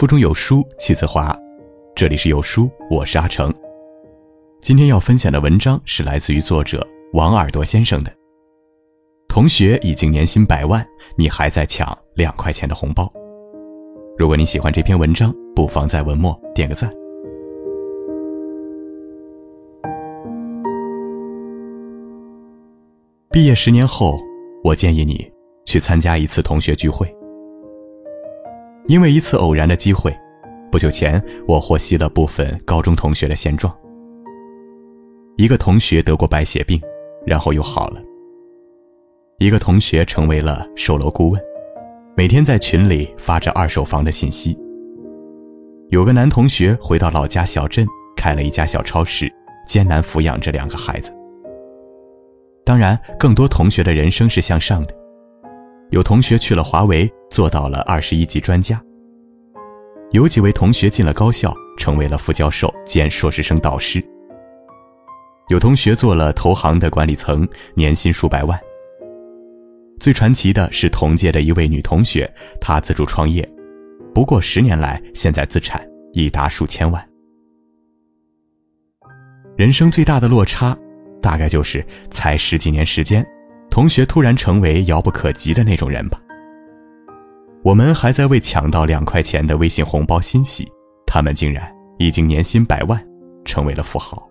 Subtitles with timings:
[0.00, 1.30] 腹中有书气自华，
[1.94, 3.52] 这里是有书，我是阿成。
[4.58, 8.10] 今天要分享的文章是来自于作者王耳朵先生的。
[9.28, 10.82] 同学已经年薪百万，
[11.18, 13.12] 你还在抢两块钱的红包。
[14.16, 16.90] 如果你喜欢这篇文章，不妨在文末点个赞。
[23.30, 24.18] 毕业十年后，
[24.64, 25.30] 我建议你
[25.66, 27.06] 去参加一次同学聚会。
[28.90, 30.12] 因为一次偶然的机会，
[30.68, 33.72] 不久前我获悉了部分高中同学的现状。
[35.36, 36.80] 一个同学得过白血病，
[37.24, 38.02] 然后又好了。
[39.38, 41.40] 一个同学成为了售楼顾问，
[42.16, 44.58] 每天在群里发着二手房的信息。
[45.90, 49.32] 有个男同学回到老家小镇，开了一家小超市，
[49.64, 51.16] 艰难抚养着两个孩子。
[52.64, 54.99] 当然，更多同学的人生是向上的。
[55.90, 58.76] 有同学去了华为，做到了二十一级专家；
[60.12, 64.00] 有几位同学进了高校，成为了副教授兼硕士生导师；
[65.48, 68.58] 有同学做了投行的管理层，年薪数百万。
[69.98, 73.46] 最传奇的是同届的一位女同学，她自主创业，
[74.14, 77.04] 不过十年来，现在资产已达数千万。
[79.56, 80.78] 人生最大的落差，
[81.20, 83.26] 大概就是才十几年时间。
[83.70, 86.20] 同学突然成为遥不可及的那种人吧。
[87.62, 90.68] 我们还在为抢到两块钱的微信红包欣喜，
[91.06, 93.00] 他们竟然已经年薪百万，
[93.44, 94.28] 成为了富豪。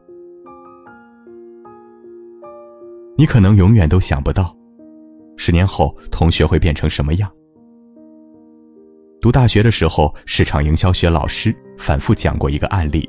[3.16, 4.56] 你可能永远都想不到，
[5.38, 7.32] 十年后同学会变成什么样。
[9.22, 13.08] 读大学的时候，市场营销学老师反复讲过一个案例：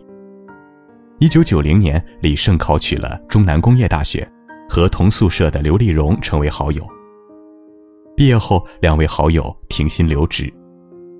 [1.19, 4.29] 一九九零年，李胜考取了中南工业大学。
[4.71, 6.87] 和同宿舍的刘丽荣成为好友。
[8.17, 10.53] 毕业后，两位好友停薪留职，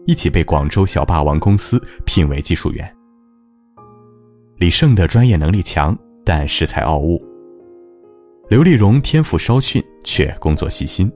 [0.07, 2.97] 一起被广州小霸王公司聘为技术员。
[4.59, 7.21] 李胜的专业能力强，但恃才傲物；
[8.49, 11.11] 刘丽荣天赋稍逊，却工作细心，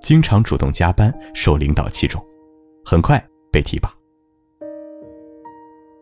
[0.00, 2.20] 经常主动加班，受领导器重，
[2.84, 3.94] 很快被提拔。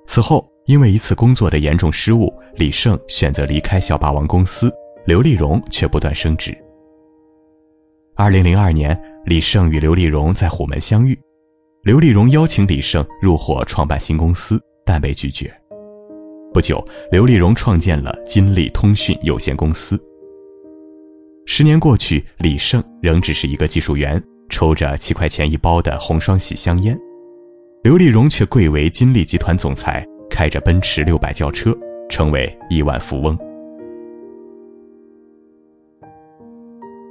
[0.06, 4.72] 此后，因为一次工作的严重失误，李胜选择离开小霸王公司。
[5.06, 6.52] 刘丽荣却不断升职。
[8.16, 11.16] 二零零二年，李胜与刘丽荣在虎门相遇，
[11.84, 15.48] 刘丽荣邀请李胜入伙创办新公司，但被拒绝。
[16.52, 19.96] 不久，刘丽荣创建了金利通讯有限公司。
[21.46, 26.96] 十年过去，李胜仍只是一个技术员，抽着七块钱一包的红双喜香烟；
[27.84, 31.72] 刘丽荣却贵为金利集团总裁，开着奔驰六百轿车，
[32.08, 33.38] 成为亿万富翁。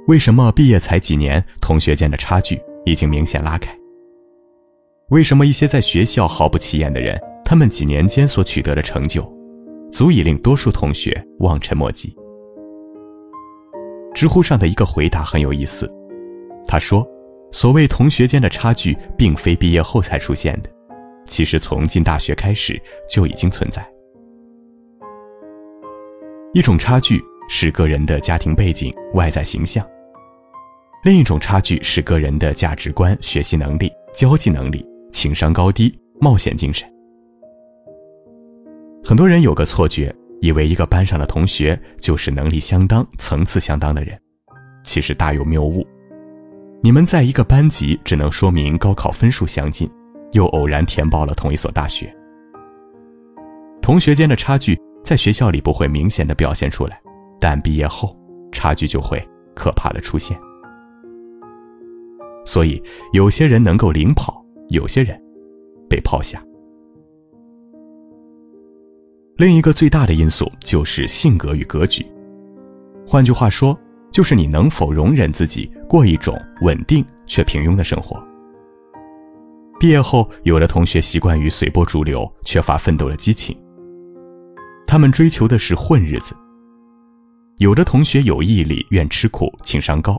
[0.06, 3.76] 为什么毕业才几年，同学间的差距已经明显拉开？
[5.08, 9.20] 为什么一些在学校毫不起眼的人，他们几年间所取得的成就，
[9.90, 12.16] 足以令多数同学望尘莫及？
[14.14, 15.92] 知乎上的一个回答很有意思，
[16.68, 17.04] 他说
[17.50, 20.70] ：“所谓同学间的差距，并非毕业后才出现的，
[21.26, 22.80] 其实从进大学开始
[23.10, 23.84] 就已经存在。
[26.54, 29.84] 一种差距是个人的家庭背景、外在形象。”
[31.06, 36.84] 另一种差距是个人的价值观、学习能力、交际能力、情商高低、冒险精神。
[39.04, 44.20] 很多人有个错觉，以为一个班上的同学就是能力相当、层次相当的人，
[44.82, 45.86] 其实大有谬误。
[46.82, 49.88] 你们在一个班级，只能说明高考分数相近，
[50.32, 52.12] 又偶然填报了同一所大学。
[53.80, 57.00] 同学间的差距在学校里不会明显的表现出来，
[57.38, 58.18] 但毕业后，
[58.50, 59.24] 差距就会
[59.54, 60.36] 可怕的出现。
[62.46, 65.20] 所以，有些人能够领跑，有些人
[65.90, 66.42] 被抛下。
[69.36, 72.06] 另一个最大的因素就是性格与格局。
[73.06, 73.78] 换句话说，
[74.10, 78.18] 就是你能否容忍自己过一种稳定却平庸的生活。
[79.78, 83.54] 毕业后，有的同学习惯于随波逐流，缺乏奋斗的激情。
[84.86, 86.34] 他们追求的是混日子。
[87.58, 90.18] 有的同学有毅力，愿吃苦，情商高，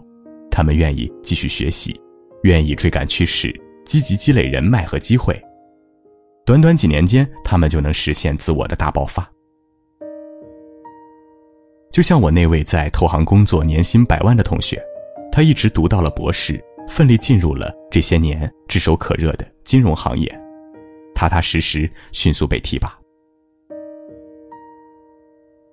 [0.51, 1.99] 他们愿意继续学习。
[2.43, 3.53] 愿意追赶趋势，
[3.85, 5.39] 积极积累人脉和机会，
[6.45, 9.29] 短短几年间，他们就能实现自我的大爆发。
[11.91, 14.79] 就像我那位在投行工作、年薪百万的同学，
[15.31, 20.27] 他一直读到了博士，奋力进入了这些年炙手可热的金融行业，
[21.15, 22.95] 踏踏实实，迅速被提拔。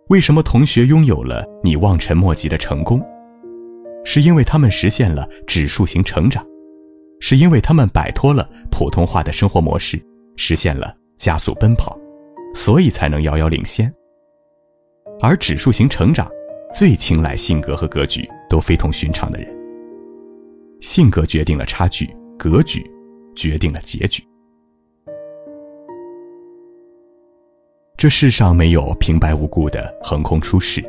[0.09, 3.03] 为什么同学拥有了你望尘莫及的成功？
[4.05, 6.47] 是因为他们实现了指数型成长。
[7.27, 9.99] 是因为他们摆脱了普通话的生活模式，
[10.37, 11.99] 实现了加速奔跑，
[12.55, 13.91] 所以才能遥遥领先。
[15.23, 16.31] 而指数型成长，
[16.71, 19.49] 最青睐性格和格局都非同寻常的人。
[20.83, 22.85] 性格决定了差距，格局
[23.35, 24.23] 决定了结局。
[27.97, 30.85] 这世上没有平白无故的横空出世。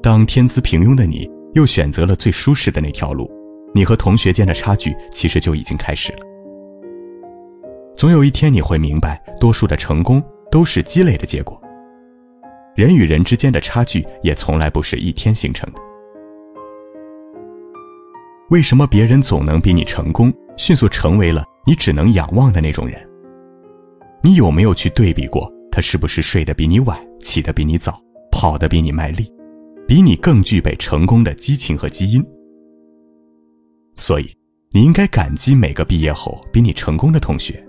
[0.00, 3.28] 当天资平庸的你又选择了最舒适的那条路，
[3.74, 6.18] 你和同学间的差距其实就已经开始了。
[7.96, 11.60] 总有一天你会明白，多数的成功都是积累的结果。
[12.76, 15.80] 人与人之间的差距也从来不是一天形成的。
[18.50, 22.98] 为什么别人总能比你成功，迅速成为了你只能仰望的那种人？
[24.22, 28.00] 你有没有去对比过，他是不是睡得比你晚，起得比你早，
[28.30, 29.30] 跑得比你卖力，
[29.86, 32.24] 比你更具备成功的激情和基因？
[33.98, 34.34] 所以，
[34.70, 37.62] 你应该感激每个毕业后比你成功的同学，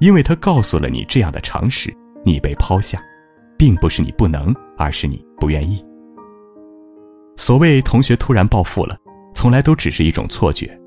[0.00, 1.94] 因为他告诉了你这样的常识：
[2.24, 2.98] 你被抛下。
[3.58, 5.82] 并不是你不能，而是你不愿意。
[7.36, 8.94] 所谓同学突然暴富了，
[9.34, 10.78] 从来都只是一种错觉。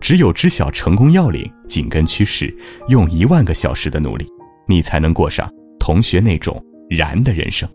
[0.00, 2.50] 只有知晓成功要领、紧跟趋势，
[2.88, 4.26] 用一万个小时的努力，
[4.66, 5.46] 你才能过上
[5.78, 6.58] 同学那种
[6.88, 7.68] 燃的人生。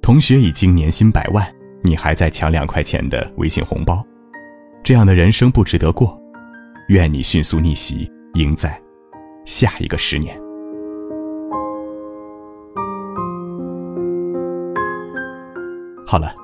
[0.00, 1.44] 同学已经年薪百万，
[1.86, 4.02] 你还在抢两块钱的微信红包，
[4.82, 6.18] 这样的人生不值得过。
[6.88, 8.80] 愿你迅速逆袭，赢在
[9.44, 10.34] 下一个十年。
[16.06, 16.34] 好了，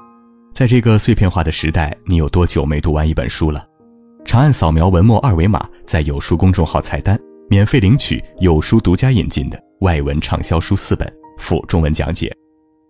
[0.53, 3.67] 在这个碎片化的时代，你有多久没读完一本书了？
[4.27, 12.31] 长按扫描文末二维码，在有书公众号菜单免费领取有书独家引进的外文畅销书四本，附中文讲解。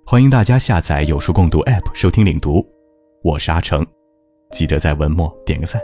[0.05, 2.67] 欢迎大家下载有书共读 APP 收听领读。
[3.23, 3.87] 我是阿成，
[4.51, 5.81] 记得在文末点个赞。